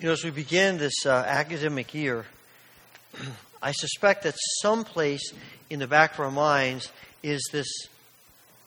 [0.00, 2.24] You know, as we begin this uh, academic year,
[3.62, 5.32] I suspect that someplace
[5.70, 6.92] in the back of our minds
[7.24, 7.66] is this,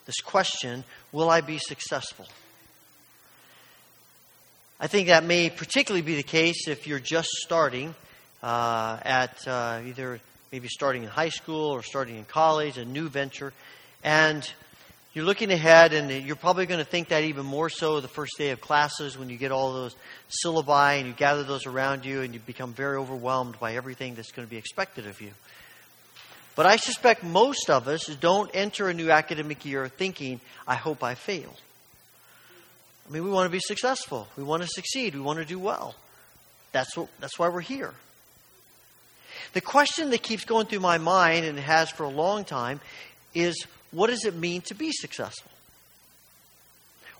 [0.05, 0.83] this question
[1.13, 2.27] Will I be successful?
[4.77, 7.95] I think that may particularly be the case if you're just starting
[8.43, 10.19] uh, at uh, either
[10.51, 13.53] maybe starting in high school or starting in college, a new venture,
[14.03, 14.51] and
[15.13, 18.37] you're looking ahead, and you're probably going to think that even more so the first
[18.37, 19.95] day of classes when you get all those
[20.45, 24.31] syllabi and you gather those around you and you become very overwhelmed by everything that's
[24.31, 25.31] going to be expected of you.
[26.55, 31.03] But I suspect most of us don't enter a new academic year thinking, I hope
[31.03, 31.53] I fail.
[33.07, 34.27] I mean, we want to be successful.
[34.37, 35.13] We want to succeed.
[35.13, 35.95] We want to do well.
[36.71, 37.93] That's, what, that's why we're here.
[39.53, 42.79] The question that keeps going through my mind, and has for a long time,
[43.33, 45.51] is what does it mean to be successful?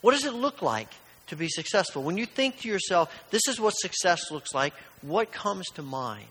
[0.01, 0.89] What does it look like
[1.27, 2.03] to be successful?
[2.03, 6.25] When you think to yourself, this is what success looks like, what comes to mind?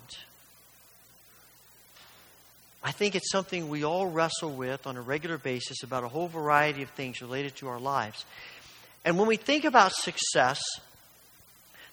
[2.83, 6.29] I think it's something we all wrestle with on a regular basis about a whole
[6.29, 8.25] variety of things related to our lives.
[9.05, 10.61] And when we think about success,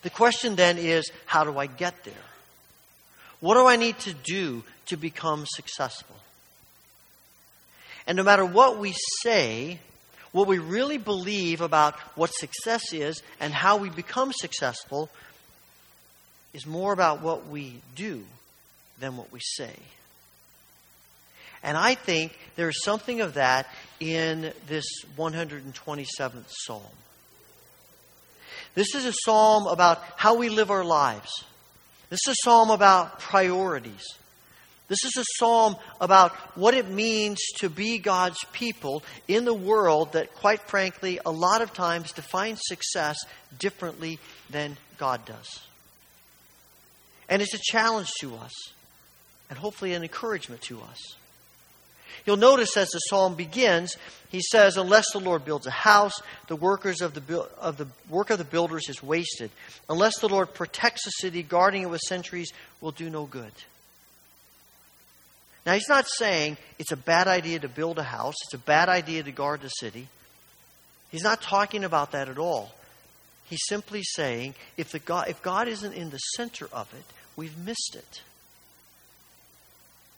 [0.01, 2.13] the question then is how do I get there?
[3.39, 6.15] What do I need to do to become successful?
[8.07, 9.79] And no matter what we say,
[10.31, 15.09] what we really believe about what success is and how we become successful
[16.53, 18.23] is more about what we do
[18.99, 19.75] than what we say.
[21.63, 23.67] And I think there's something of that
[23.99, 24.85] in this
[25.17, 26.81] 127th psalm.
[28.73, 31.43] This is a psalm about how we live our lives.
[32.09, 34.05] This is a psalm about priorities.
[34.87, 40.13] This is a psalm about what it means to be God's people in the world
[40.13, 43.17] that, quite frankly, a lot of times defines success
[43.59, 45.59] differently than God does.
[47.27, 48.53] And it's a challenge to us,
[49.49, 51.15] and hopefully an encouragement to us.
[52.25, 53.95] You'll notice as the psalm begins,
[54.29, 56.13] he says, "Unless the Lord builds a house,
[56.47, 59.51] the workers of the of the work of the builders is wasted.
[59.89, 63.51] Unless the Lord protects a city, guarding it with sentries will do no good."
[65.67, 68.87] Now, he's not saying it's a bad idea to build a house, it's a bad
[68.87, 70.07] idea to guard the city.
[71.11, 72.71] He's not talking about that at all.
[73.49, 77.03] He's simply saying if, the God, if God isn't in the center of it,
[77.35, 78.21] we've missed it.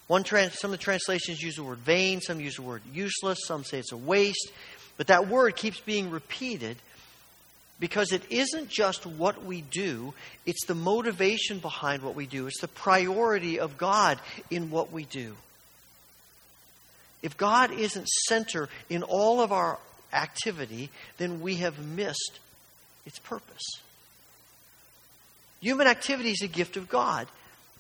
[0.06, 3.40] One trans, some of the translations use the word vain, some use the word useless,
[3.48, 4.52] some say it's a waste.
[4.98, 6.78] But that word keeps being repeated
[7.80, 10.14] because it isn't just what we do,
[10.46, 14.20] it's the motivation behind what we do, it's the priority of God
[14.50, 15.36] in what we do.
[17.22, 19.78] If God isn't center in all of our
[20.14, 22.40] activity, then we have missed
[23.06, 23.64] its purpose.
[25.62, 27.28] Human activity is a gift of God.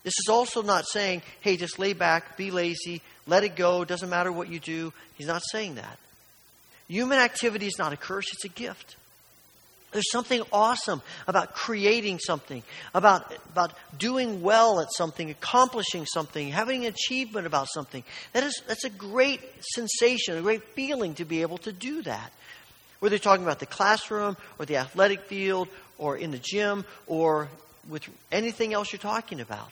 [0.03, 4.09] This is also not saying, hey, just lay back, be lazy, let it go, doesn't
[4.09, 4.93] matter what you do.
[5.17, 5.97] He's not saying that.
[6.87, 8.95] Human activity is not a curse, it's a gift.
[9.91, 12.61] There's something awesome about creating something,
[12.93, 18.03] about, about doing well at something, accomplishing something, having an achievement about something.
[18.33, 22.31] That is, that's a great sensation, a great feeling to be able to do that.
[22.99, 27.49] Whether you're talking about the classroom or the athletic field or in the gym or
[27.89, 29.71] with anything else you're talking about.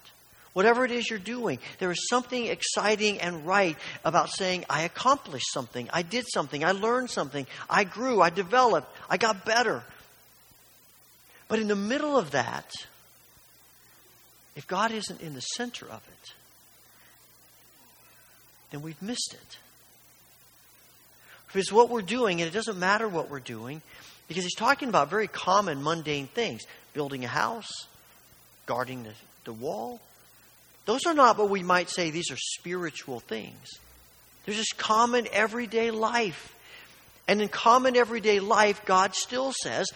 [0.53, 5.53] Whatever it is you're doing, there is something exciting and right about saying, I accomplished
[5.53, 9.83] something, I did something, I learned something, I grew, I developed, I got better.
[11.47, 12.71] But in the middle of that,
[14.55, 16.33] if God isn't in the center of it,
[18.71, 19.57] then we've missed it.
[21.47, 23.81] Because what we're doing, and it doesn't matter what we're doing,
[24.27, 26.63] because he's talking about very common, mundane things
[26.93, 27.69] building a house,
[28.65, 29.13] guarding the,
[29.45, 30.01] the wall.
[30.85, 33.79] Those are not what we might say, these are spiritual things.
[34.45, 36.55] They're just common everyday life.
[37.27, 39.87] And in common everyday life, God still says,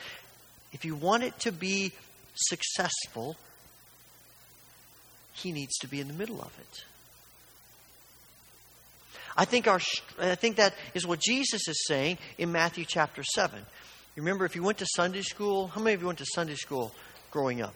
[0.74, 1.92] if you want it to be
[2.36, 3.36] successful,
[5.34, 6.84] he needs to be in the middle of it.
[9.38, 9.80] I think, our,
[10.20, 13.60] I think that is what Jesus is saying in Matthew chapter 7.
[14.18, 16.94] Remember, if you went to Sunday school, how many of you went to Sunday school
[17.32, 17.74] growing up?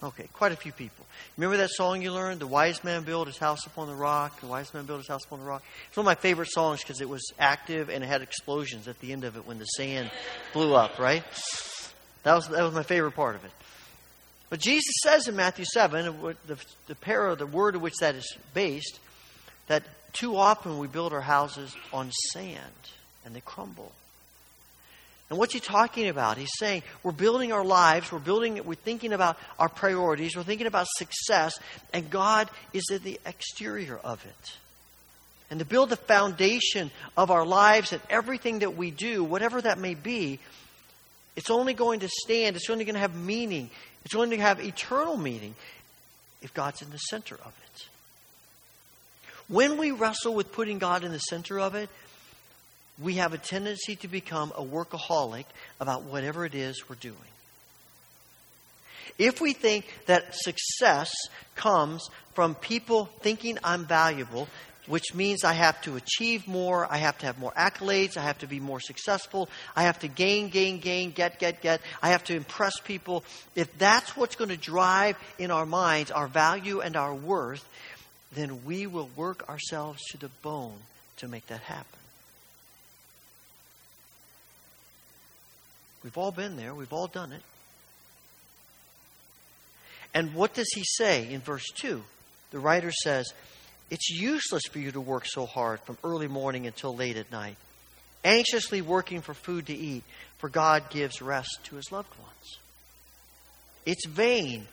[0.00, 1.04] Okay, quite a few people.
[1.36, 2.38] Remember that song you learned?
[2.40, 4.40] The wise man built his house upon the rock.
[4.40, 5.64] The wise man built his house upon the rock.
[5.88, 9.00] It's one of my favorite songs because it was active and it had explosions at
[9.00, 10.12] the end of it when the sand
[10.52, 11.24] blew up, right?
[12.22, 13.50] That was, that was my favorite part of it.
[14.50, 16.56] But Jesus says in Matthew 7, the,
[16.86, 18.98] the para, the word of which that is based,
[19.66, 19.82] that
[20.12, 22.72] too often we build our houses on sand
[23.24, 23.92] and they crumble.
[25.30, 26.38] And what's he talking about?
[26.38, 30.66] He's saying we're building our lives, we're building we're thinking about our priorities, we're thinking
[30.66, 31.58] about success,
[31.92, 34.56] and God is at the exterior of it.
[35.50, 39.78] And to build the foundation of our lives and everything that we do, whatever that
[39.78, 40.40] may be,
[41.36, 43.70] it's only going to stand, it's only going to have meaning,
[44.04, 45.54] it's only going to have eternal meaning
[46.42, 47.88] if God's in the center of it.
[49.48, 51.88] When we wrestle with putting God in the center of it,
[53.00, 55.44] we have a tendency to become a workaholic
[55.80, 57.16] about whatever it is we're doing.
[59.16, 61.10] If we think that success
[61.54, 64.48] comes from people thinking I'm valuable,
[64.88, 68.38] which means I have to achieve more, I have to have more accolades, I have
[68.38, 72.24] to be more successful, I have to gain, gain, gain, get, get, get, I have
[72.24, 73.22] to impress people.
[73.54, 77.66] If that's what's going to drive in our minds our value and our worth,
[78.32, 80.78] then we will work ourselves to the bone
[81.18, 81.98] to make that happen.
[86.02, 87.42] We've all been there, we've all done it.
[90.14, 92.02] And what does he say in verse 2?
[92.50, 93.32] The writer says,
[93.90, 97.56] It's useless for you to work so hard from early morning until late at night,
[98.24, 100.04] anxiously working for food to eat,
[100.38, 102.58] for God gives rest to his loved ones.
[103.86, 104.66] It's vain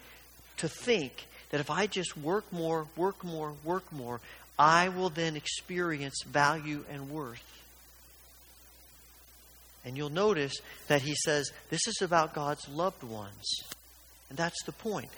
[0.57, 4.19] to think that if I just work more, work more, work more,
[4.59, 7.43] I will then experience value and worth.
[9.85, 10.53] And you'll notice
[10.87, 13.59] that he says this is about God's loved ones.
[14.29, 15.09] And that's the point.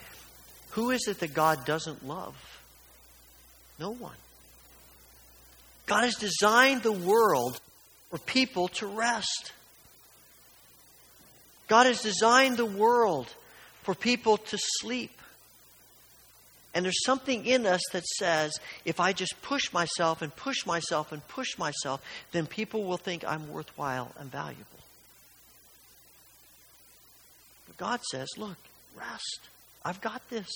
[0.70, 2.36] Who is it that God doesn't love?
[3.78, 4.16] No one.
[5.86, 7.60] God has designed the world
[8.10, 9.52] for people to rest.
[11.68, 13.32] God has designed the world
[13.82, 15.12] for people to sleep.
[16.74, 18.52] And there's something in us that says,
[18.84, 22.02] if I just push myself and push myself and push myself,
[22.32, 24.64] then people will think I'm worthwhile and valuable.
[27.66, 28.58] But God says, look,
[28.96, 29.40] rest.
[29.84, 30.48] I've got this.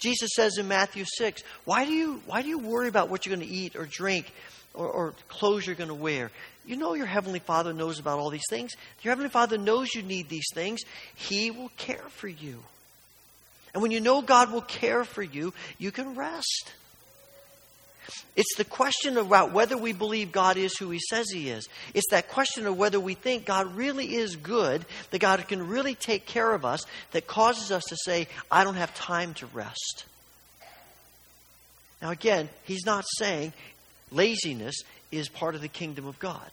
[0.00, 3.36] Jesus says in Matthew 6, why do you, why do you worry about what you're
[3.36, 4.32] going to eat or drink
[4.74, 6.30] or, or clothes you're going to wear?
[6.66, 8.72] You know your Heavenly Father knows about all these things.
[9.02, 10.80] Your Heavenly Father knows you need these things.
[11.14, 12.60] He will care for you.
[13.72, 16.74] And when you know God will care for you, you can rest.
[18.36, 21.68] It's the question about whether we believe God is who He says He is.
[21.94, 25.94] It's that question of whether we think God really is good, that God can really
[25.94, 30.04] take care of us, that causes us to say, I don't have time to rest.
[32.00, 33.52] Now, again, He's not saying
[34.10, 36.50] laziness is part of the kingdom of God.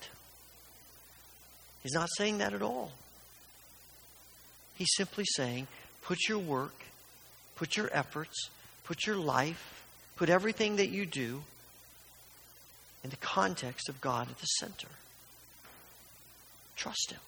[1.84, 2.92] He's not saying that at all.
[4.76, 5.68] He's simply saying,
[6.04, 6.74] put your work
[7.58, 8.50] Put your efforts,
[8.84, 9.77] put your life,
[10.18, 11.44] put everything that you do
[13.04, 14.90] in the context of God at the center.
[16.76, 17.20] Trust Him.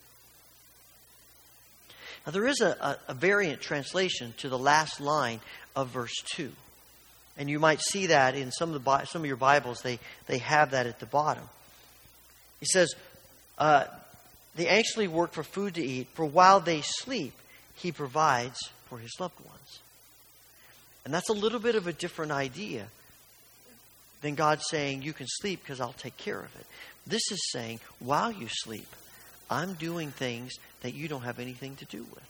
[2.26, 5.40] Now, there is a, a, a, variant translation to the last line
[5.76, 6.52] of verse 2.
[7.38, 10.40] And you might see that in some of, the, some of your Bibles, they, they
[10.40, 11.44] have that at the bottom.
[12.60, 12.94] He says,
[13.58, 13.86] uh,
[14.56, 17.34] They anxiously work for food to eat, for while they sleep,
[17.76, 18.60] He provides
[18.90, 19.59] for His loved ones.
[21.10, 22.86] And that's a little bit of a different idea
[24.22, 26.68] than God saying, You can sleep because I'll take care of it.
[27.08, 28.86] This is saying, While you sleep,
[29.50, 30.52] I'm doing things
[30.82, 32.30] that you don't have anything to do with.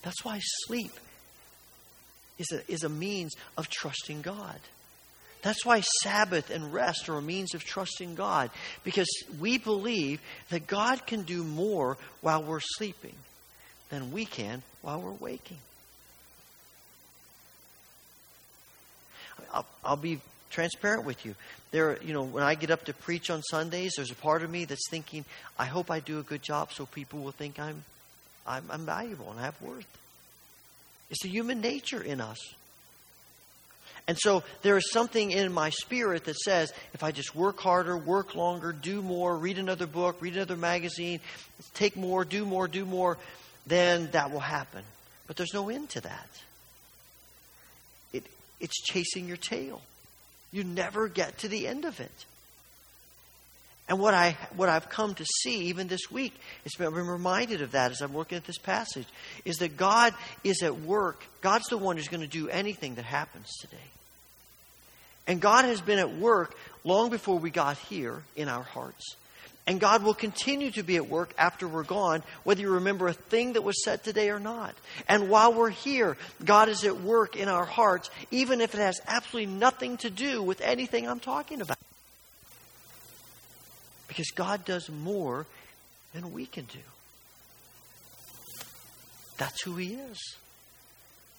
[0.00, 0.92] That's why sleep
[2.38, 4.58] is a, is a means of trusting God.
[5.42, 8.48] That's why Sabbath and rest are a means of trusting God,
[8.84, 13.16] because we believe that God can do more while we're sleeping
[13.90, 15.58] than we can while we're waking.
[19.52, 20.20] I'll, I'll be
[20.50, 21.34] transparent with you.
[21.70, 24.50] There, you know, when I get up to preach on Sundays, there's a part of
[24.50, 25.24] me that's thinking,
[25.58, 27.84] I hope I do a good job so people will think I'm,
[28.46, 29.86] I'm, I'm valuable and I have worth.
[31.10, 32.38] It's a human nature in us.
[34.06, 37.96] And so there is something in my spirit that says if I just work harder,
[37.96, 41.20] work longer, do more, read another book, read another magazine,
[41.74, 43.18] take more, do more, do more,
[43.70, 44.84] then that will happen.
[45.26, 46.28] But there's no end to that.
[48.12, 48.24] It,
[48.60, 49.80] it's chasing your tail.
[50.52, 52.26] You never get to the end of it.
[53.88, 56.32] And what I what I've come to see even this week,
[56.64, 59.06] it's been, I've been reminded of that as I'm looking at this passage,
[59.44, 61.24] is that God is at work.
[61.40, 63.76] God's the one who's going to do anything that happens today.
[65.26, 69.16] And God has been at work long before we got here in our hearts.
[69.66, 73.12] And God will continue to be at work after we're gone, whether you remember a
[73.12, 74.74] thing that was said today or not.
[75.06, 79.00] And while we're here, God is at work in our hearts, even if it has
[79.06, 81.78] absolutely nothing to do with anything I'm talking about.
[84.08, 85.46] Because God does more
[86.14, 86.80] than we can do.
[89.38, 90.18] That's who He is.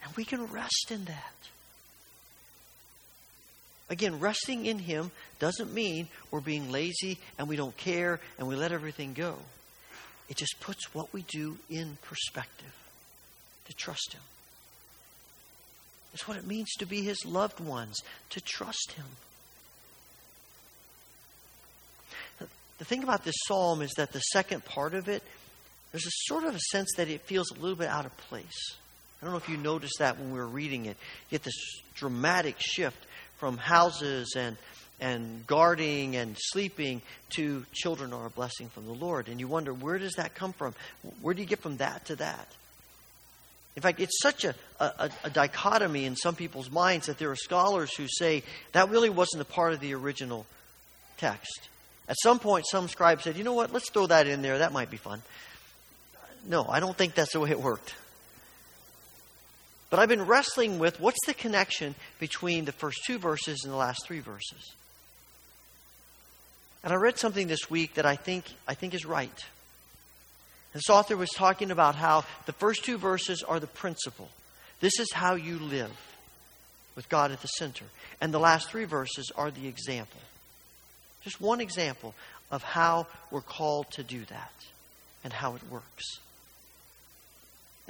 [0.03, 1.33] And we can rest in that.
[3.91, 8.55] Again, resting in Him doesn't mean we're being lazy and we don't care and we
[8.55, 9.35] let everything go.
[10.29, 12.73] It just puts what we do in perspective
[13.65, 14.21] to trust Him.
[16.13, 17.97] It's what it means to be His loved ones,
[18.29, 19.05] to trust Him.
[22.77, 25.21] The thing about this psalm is that the second part of it,
[25.91, 28.77] there's a sort of a sense that it feels a little bit out of place.
[29.21, 30.95] I don't know if you noticed that when we were reading it.
[31.29, 33.05] You get this dramatic shift
[33.41, 34.55] from houses and
[35.01, 39.29] and guarding and sleeping to children are a blessing from the Lord.
[39.29, 40.75] And you wonder, where does that come from?
[41.23, 42.47] Where do you get from that to that?
[43.75, 47.35] In fact, it's such a, a, a, dichotomy in some people's minds that there are
[47.35, 48.43] scholars who say
[48.73, 50.45] that really wasn't a part of the original
[51.17, 51.69] text.
[52.07, 54.59] At some point, some scribe said, you know what, let's throw that in there.
[54.59, 55.23] That might be fun.
[56.47, 57.95] No, I don't think that's the way it worked.
[59.91, 63.77] But I've been wrestling with what's the connection between the first two verses and the
[63.77, 64.73] last three verses.
[66.83, 69.29] And I read something this week that I think, I think is right.
[70.73, 74.29] This author was talking about how the first two verses are the principle.
[74.79, 75.91] This is how you live
[76.95, 77.85] with God at the center.
[78.21, 80.21] And the last three verses are the example.
[81.23, 82.15] Just one example
[82.49, 84.53] of how we're called to do that
[85.23, 86.05] and how it works.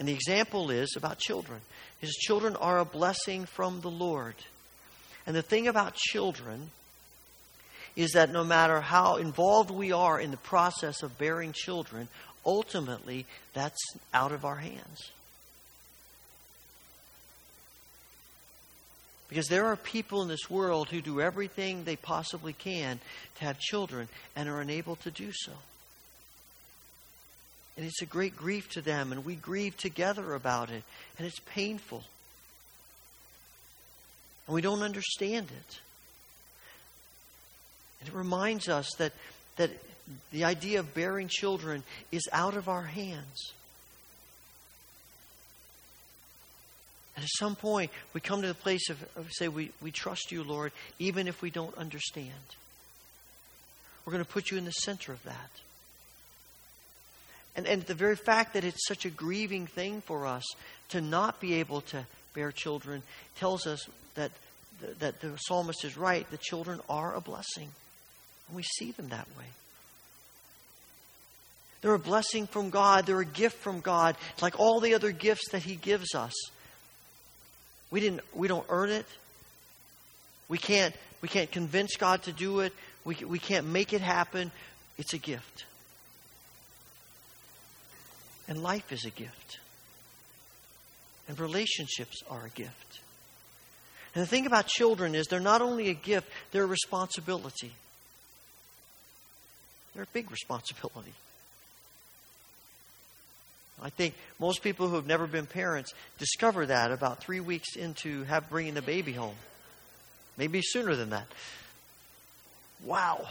[0.01, 1.61] And the example is about children.
[1.99, 4.33] His children are a blessing from the Lord.
[5.27, 6.71] And the thing about children
[7.95, 12.07] is that no matter how involved we are in the process of bearing children,
[12.43, 13.77] ultimately, that's
[14.11, 15.11] out of our hands.
[19.29, 22.99] Because there are people in this world who do everything they possibly can
[23.37, 25.51] to have children and are unable to do so.
[27.77, 30.83] And it's a great grief to them, and we grieve together about it,
[31.17, 32.03] and it's painful.
[34.45, 35.79] And we don't understand it.
[37.99, 39.13] And it reminds us that,
[39.55, 39.69] that
[40.31, 43.53] the idea of bearing children is out of our hands.
[47.15, 50.31] And at some point, we come to the place of, of say, we, we trust
[50.31, 52.31] you, Lord, even if we don't understand.
[54.05, 55.51] We're going to put you in the center of that.
[57.55, 60.43] And, and the very fact that it's such a grieving thing for us
[60.89, 63.03] to not be able to bear children
[63.35, 64.31] tells us that,
[64.99, 66.29] that the psalmist is right.
[66.31, 67.69] The children are a blessing.
[68.47, 69.45] And we see them that way.
[71.81, 73.05] They're a blessing from God.
[73.05, 76.33] They're a gift from God, it's like all the other gifts that He gives us.
[77.89, 78.21] We didn't.
[78.33, 79.05] We don't earn it.
[80.47, 80.95] We can't.
[81.21, 82.73] We can't convince God to do it.
[83.03, 84.51] We we can't make it happen.
[84.97, 85.65] It's a gift.
[88.47, 89.59] And life is a gift.
[91.27, 92.99] And relationships are a gift.
[94.13, 97.71] And the thing about children is they're not only a gift, they're a responsibility.
[99.93, 101.13] They're a big responsibility.
[103.81, 108.23] I think most people who have never been parents discover that about three weeks into
[108.25, 109.35] have bringing the baby home.
[110.37, 111.27] Maybe sooner than that.
[112.83, 113.27] Wow.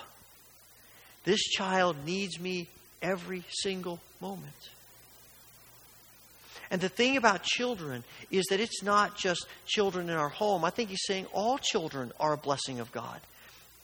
[1.25, 2.69] This child needs me
[3.01, 4.71] every single moment.
[6.71, 10.65] And the thing about children is that it's not just children in our home.
[10.65, 13.21] I think he's saying all children are a blessing of God.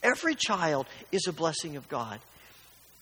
[0.03, 2.19] Every child is a blessing of God.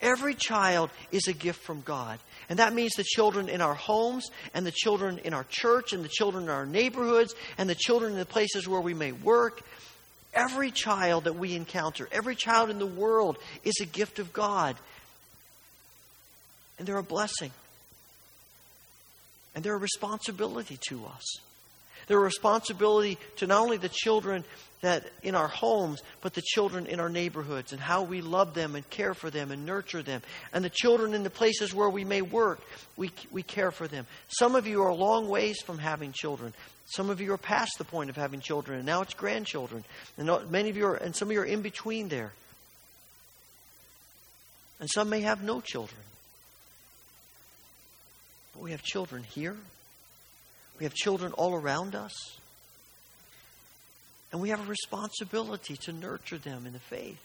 [0.01, 2.19] Every child is a gift from God.
[2.49, 6.03] And that means the children in our homes, and the children in our church, and
[6.03, 9.61] the children in our neighborhoods, and the children in the places where we may work.
[10.33, 14.75] Every child that we encounter, every child in the world is a gift of God.
[16.77, 17.51] And they're a blessing.
[19.55, 21.37] And they're a responsibility to us.
[22.07, 24.43] They're a responsibility to not only the children
[24.81, 28.75] that in our homes, but the children in our neighborhoods and how we love them
[28.75, 30.21] and care for them and nurture them.
[30.53, 32.59] And the children in the places where we may work,
[32.95, 34.05] we, we care for them.
[34.27, 36.53] Some of you are a long ways from having children.
[36.85, 39.83] Some of you are past the point of having children, and now it's grandchildren.
[40.17, 42.33] And many of you are, and some of you are in between there.
[44.79, 46.01] And some may have no children.
[48.55, 49.55] But we have children here.
[50.79, 52.13] We have children all around us.
[54.31, 57.21] And we have a responsibility to nurture them in the faith.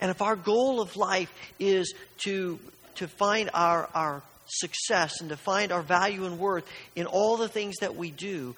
[0.00, 1.94] And if our goal of life is
[2.24, 2.58] to,
[2.96, 6.64] to find our, our success and to find our value and worth
[6.96, 8.56] in all the things that we do,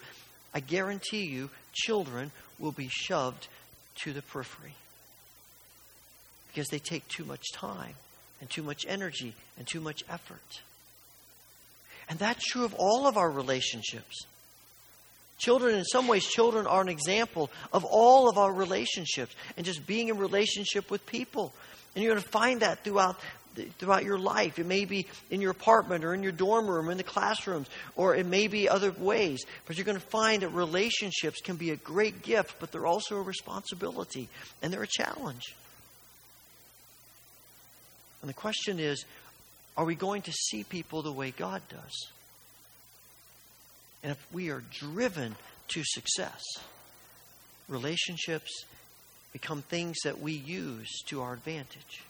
[0.54, 3.48] I guarantee you, children will be shoved
[3.96, 4.74] to the periphery.
[6.48, 7.94] because they take too much time
[8.40, 10.62] and too much energy and too much effort.
[12.08, 14.26] And that's true of all of our relationships.
[15.38, 19.86] Children, in some ways, children are an example of all of our relationships and just
[19.86, 21.52] being in relationship with people.
[21.94, 23.18] And you're going to find that throughout
[23.78, 24.58] throughout your life.
[24.58, 28.14] It may be in your apartment or in your dorm room in the classrooms, or
[28.14, 29.44] it may be other ways.
[29.66, 33.16] But you're going to find that relationships can be a great gift, but they're also
[33.16, 34.28] a responsibility
[34.62, 35.54] and they're a challenge.
[38.22, 39.04] And the question is
[39.76, 42.08] are we going to see people the way God does?
[44.02, 45.34] And if we are driven
[45.68, 46.42] to success,
[47.68, 48.64] relationships
[49.32, 52.02] become things that we use to our advantage.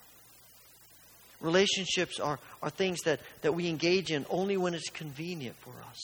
[1.40, 6.00] Relationships are, are things that, that we engage in only when it's convenient for us.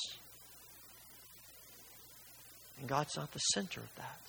[2.78, 4.20] And God's not the center of that.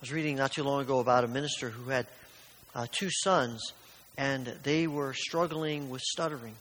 [0.00, 2.06] I was reading not too long ago about a minister who had
[2.74, 3.72] uh, two sons,
[4.16, 6.54] and they were struggling with stuttering.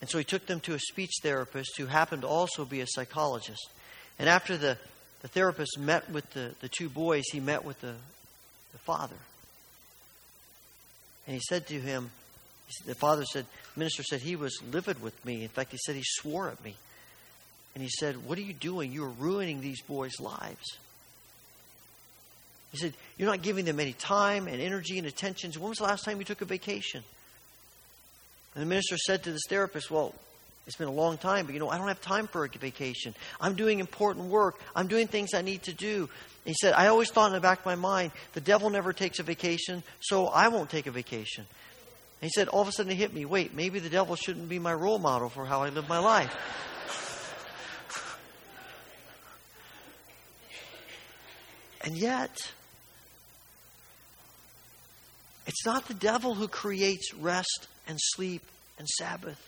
[0.00, 2.86] And so he took them to a speech therapist who happened to also be a
[2.86, 3.68] psychologist.
[4.18, 4.76] And after the,
[5.22, 7.94] the therapist met with the, the two boys, he met with the,
[8.72, 9.16] the father.
[11.26, 12.10] And he said to him,
[12.86, 15.42] the father said, the minister said he was livid with me.
[15.42, 16.74] In fact, he said he swore at me.
[17.74, 18.92] And he said, What are you doing?
[18.92, 20.78] You are ruining these boys' lives.
[22.72, 25.52] He said, You're not giving them any time and energy and attention.
[25.52, 27.04] When was the last time you took a vacation?
[28.54, 30.14] And the minister said to this therapist, Well,
[30.66, 33.14] it's been a long time, but you know, I don't have time for a vacation.
[33.40, 34.60] I'm doing important work.
[34.76, 36.02] I'm doing things I need to do.
[36.02, 36.08] And
[36.44, 39.18] he said, I always thought in the back of my mind, the devil never takes
[39.18, 41.44] a vacation, so I won't take a vacation.
[42.20, 44.48] And he said, all of a sudden it hit me, wait, maybe the devil shouldn't
[44.48, 46.32] be my role model for how I live my life.
[51.84, 52.52] and yet,
[55.52, 58.40] it's not the devil who creates rest and sleep
[58.78, 59.38] and Sabbath.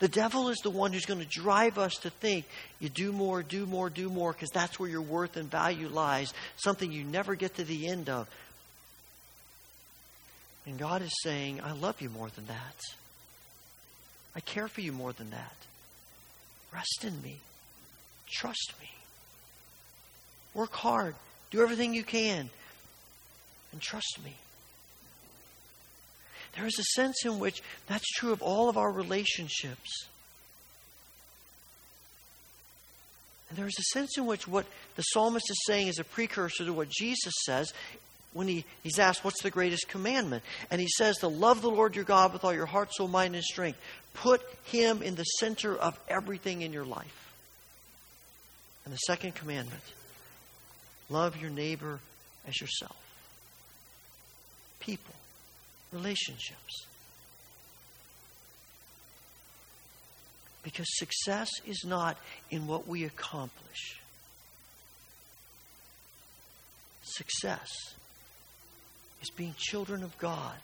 [0.00, 2.44] The devil is the one who's going to drive us to think
[2.78, 6.34] you do more, do more, do more, because that's where your worth and value lies,
[6.56, 8.28] something you never get to the end of.
[10.66, 12.80] And God is saying, I love you more than that.
[14.34, 15.56] I care for you more than that.
[16.70, 17.38] Rest in me.
[18.30, 18.90] Trust me.
[20.52, 21.14] Work hard.
[21.50, 22.50] Do everything you can.
[23.76, 24.32] And trust me.
[26.56, 30.06] There is a sense in which that's true of all of our relationships.
[33.50, 36.64] And there is a sense in which what the psalmist is saying is a precursor
[36.64, 37.74] to what Jesus says
[38.32, 40.42] when he, he's asked, What's the greatest commandment?
[40.70, 43.34] And he says, To love the Lord your God with all your heart, soul, mind,
[43.34, 43.78] and strength.
[44.14, 47.34] Put him in the center of everything in your life.
[48.86, 49.82] And the second commandment
[51.10, 52.00] love your neighbor
[52.48, 52.96] as yourself.
[54.86, 55.14] People
[55.92, 56.86] relationships.
[60.62, 62.18] Because success is not
[62.50, 64.00] in what we accomplish.
[67.02, 67.68] Success
[69.22, 70.58] is being children of God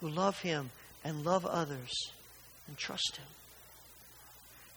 [0.00, 0.70] who love Him
[1.04, 1.90] and love others
[2.66, 3.26] and trust Him.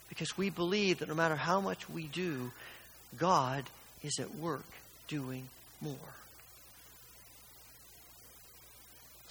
[0.09, 2.51] Because we believe that no matter how much we do,
[3.17, 3.65] God
[4.03, 4.65] is at work
[5.07, 5.49] doing
[5.81, 6.22] more.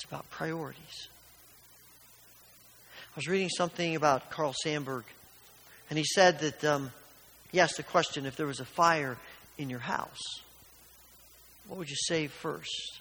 [0.02, 1.06] It's about priorities.
[3.14, 5.04] I was reading something about Carl Sandburg,
[5.88, 6.90] and he said that um,
[7.52, 9.16] he asked the question if there was a fire
[9.58, 10.18] in your house,
[11.68, 12.98] what would you save first?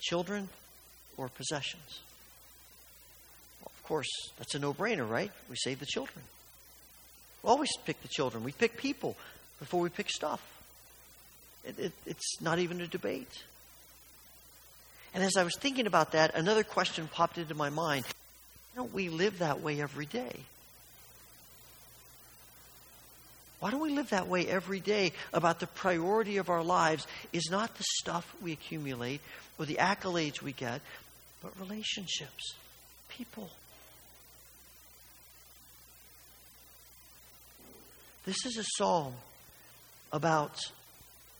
[0.00, 0.48] Children
[1.16, 1.98] or possessions?
[3.62, 5.32] Well, of course, that's a no brainer, right?
[5.50, 6.24] We save the children.
[7.42, 8.44] We always pick the children.
[8.44, 9.16] We pick people
[9.58, 10.40] before we pick stuff.
[11.64, 13.42] It, it, it's not even a debate.
[15.14, 18.04] And as I was thinking about that, another question popped into my mind.
[18.04, 20.40] Why don't we live that way every day?
[23.60, 27.48] Why don't we live that way every day about the priority of our lives is
[27.50, 29.20] not the stuff we accumulate
[29.58, 30.82] or the accolades we get,
[31.40, 32.54] but relationships,
[33.08, 33.48] people.
[38.26, 39.14] This is a psalm
[40.12, 40.58] about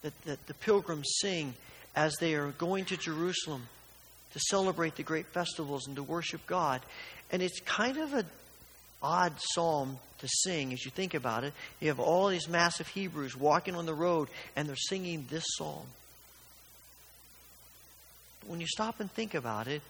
[0.02, 1.54] that, that the pilgrims sing
[1.96, 3.68] as they are going to Jerusalem
[4.32, 6.82] to celebrate the great festivals and to worship God.
[7.30, 8.26] And it's kind of an
[9.02, 11.52] odd psalm to sing as you think about it.
[11.80, 15.86] You have all these massive Hebrews walking on the road and they're singing this psalm.
[18.46, 19.82] When you stop and think about it,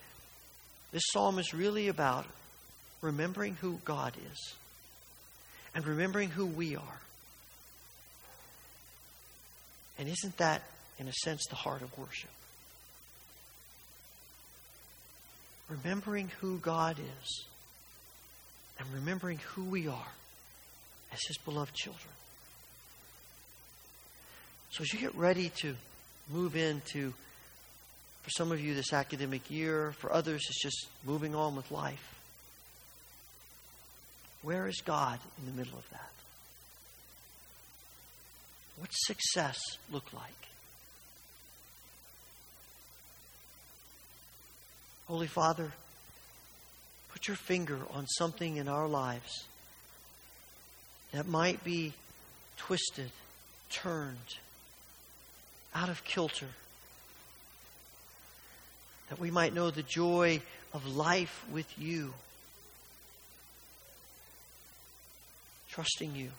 [0.93, 2.27] this psalm is really about
[3.01, 4.55] remembering who God is
[5.75, 7.01] and remembering who we are.
[9.99, 10.62] And isn't that,
[10.98, 12.30] in a sense, the heart of worship?
[15.68, 17.44] Remembering who God is
[18.78, 20.12] and remembering who we are
[21.12, 22.12] as His beloved children.
[24.70, 25.74] So as you get ready to
[26.33, 27.14] move into,
[28.22, 32.14] for some of you, this academic year, for others, it's just moving on with life.
[34.42, 36.11] Where is God in the middle of that?
[38.78, 39.59] What's success
[39.92, 40.48] look like?
[45.07, 45.73] Holy Father,
[47.12, 49.45] put your finger on something in our lives
[51.12, 51.93] that might be
[52.57, 53.11] twisted,
[53.71, 54.38] turned,
[55.75, 56.49] out of kilter.
[59.11, 60.40] That we might know the joy
[60.73, 62.14] of life with you,
[65.69, 66.31] trusting you.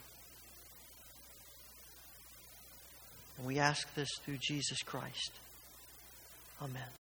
[3.37, 5.31] And we ask this through Jesus Christ.
[6.61, 6.89] Amen.